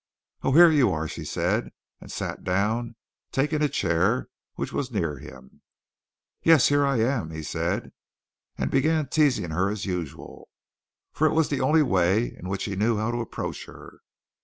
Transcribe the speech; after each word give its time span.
"Oh, 0.41 0.53
here 0.53 0.71
you 0.71 0.89
are!" 0.91 1.07
she 1.07 1.23
said, 1.23 1.69
and 1.99 2.11
sat 2.11 2.43
down, 2.43 2.95
taking 3.31 3.61
a 3.61 3.69
chair 3.69 4.29
which 4.55 4.73
was 4.73 4.91
near 4.91 5.19
him. 5.19 5.61
"Yes, 6.41 6.69
here 6.69 6.83
I 6.83 6.97
am," 7.01 7.29
he 7.29 7.43
said, 7.43 7.91
and 8.57 8.71
began 8.71 9.05
teasing 9.09 9.51
her 9.51 9.69
as 9.69 9.85
usual, 9.85 10.49
for 11.11 11.27
it 11.27 11.33
was 11.35 11.49
the 11.49 11.61
only 11.61 11.83
way 11.83 12.35
in 12.35 12.49
which 12.49 12.63
he 12.63 12.75
knew 12.75 12.97
how 12.97 13.11
to 13.11 13.21
approach 13.21 13.67
her. 13.67 13.99